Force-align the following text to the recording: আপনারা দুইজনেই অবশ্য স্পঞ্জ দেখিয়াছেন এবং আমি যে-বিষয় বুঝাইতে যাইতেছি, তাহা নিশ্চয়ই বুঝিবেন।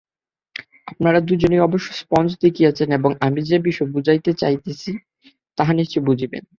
আপনারা 0.87 1.19
দুইজনেই 1.21 1.59
অবশ্য 1.59 1.87
স্পঞ্জ 1.93 2.29
দেখিয়াছেন 2.41 2.87
এবং 2.91 3.11
আমি 3.21 3.39
যে-বিষয় 3.41 3.89
বুঝাইতে 3.91 4.31
যাইতেছি, 4.33 4.91
তাহা 5.57 5.71
নিশ্চয়ই 5.73 6.05
বুঝিবেন। 6.05 6.43